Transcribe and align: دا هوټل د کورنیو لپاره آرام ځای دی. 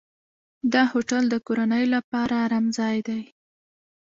دا 0.73 0.81
هوټل 0.91 1.23
د 1.29 1.35
کورنیو 1.47 1.91
لپاره 1.95 2.33
آرام 2.45 2.65
ځای 2.77 2.97
دی. 3.07 3.21